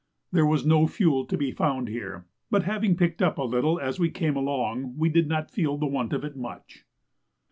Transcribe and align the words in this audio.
There 0.31 0.47
was 0.47 0.65
no 0.65 0.87
fuel 0.87 1.27
to 1.27 1.37
be 1.37 1.51
found 1.51 1.87
here, 1.87 2.25
but 2.49 2.63
having 2.63 2.97
picked 2.97 3.21
up 3.21 3.37
a 3.37 3.43
little 3.43 3.79
as 3.79 3.99
we 3.99 4.09
came 4.09 4.35
along, 4.35 4.97
we 4.97 5.09
did 5.09 5.27
not 5.27 5.51
feel 5.51 5.77
the 5.77 5.85
want 5.85 6.11
of 6.11 6.23
it 6.23 6.35
much. 6.35 6.85